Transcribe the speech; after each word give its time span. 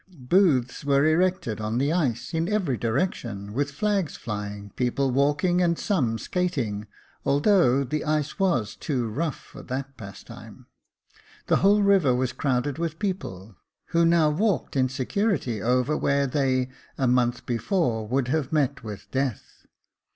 Booths 0.17 0.83
were 0.83 1.05
erected 1.05 1.61
on 1.61 1.77
the 1.77 1.93
ice, 1.93 2.33
in 2.33 2.49
every 2.49 2.75
direc 2.75 3.13
tion, 3.13 3.53
with 3.53 3.69
flags 3.69 4.17
flying, 4.17 4.71
people 4.71 5.11
walking, 5.11 5.61
and 5.61 5.77
some 5.77 6.17
skating, 6.17 6.87
although 7.23 7.83
the 7.83 8.03
ice 8.03 8.39
was 8.39 8.75
too 8.75 9.07
rough 9.07 9.37
for 9.39 9.61
that 9.61 9.95
pastime. 9.97 10.65
The 11.45 11.57
whole 11.57 11.83
river 11.83 12.15
was 12.15 12.33
crowded 12.33 12.79
with 12.79 12.97
people, 12.97 13.57
who 13.89 14.03
now 14.03 14.31
walked 14.31 14.75
in 14.75 14.89
security 14.89 15.61
over 15.61 15.95
where 15.95 16.25
they 16.25 16.69
a 16.97 17.05
month 17.05 17.45
before 17.45 18.07
would 18.07 18.27
have 18.29 18.51
met 18.51 18.83
with 18.83 19.05
death. 19.11 19.67